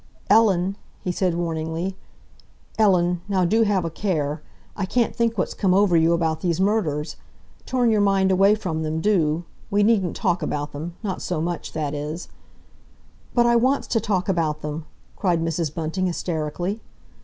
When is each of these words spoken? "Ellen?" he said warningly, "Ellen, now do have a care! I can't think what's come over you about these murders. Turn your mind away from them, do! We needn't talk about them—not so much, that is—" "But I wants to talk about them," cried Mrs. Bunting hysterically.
"Ellen?" 0.31 0.77
he 1.03 1.11
said 1.11 1.35
warningly, 1.35 1.95
"Ellen, 2.79 3.21
now 3.27 3.45
do 3.45 3.61
have 3.61 3.85
a 3.85 3.91
care! 3.91 4.41
I 4.75 4.83
can't 4.83 5.15
think 5.15 5.37
what's 5.37 5.53
come 5.53 5.75
over 5.75 5.95
you 5.95 6.13
about 6.13 6.41
these 6.41 6.59
murders. 6.59 7.17
Turn 7.67 7.91
your 7.91 8.01
mind 8.01 8.31
away 8.31 8.55
from 8.55 8.81
them, 8.81 8.99
do! 8.99 9.45
We 9.69 9.83
needn't 9.83 10.15
talk 10.15 10.41
about 10.41 10.71
them—not 10.71 11.21
so 11.21 11.39
much, 11.39 11.73
that 11.73 11.93
is—" 11.93 12.29
"But 13.35 13.45
I 13.45 13.55
wants 13.55 13.85
to 13.89 13.99
talk 13.99 14.27
about 14.27 14.63
them," 14.63 14.85
cried 15.15 15.39
Mrs. 15.45 15.71
Bunting 15.71 16.07
hysterically. 16.07 16.81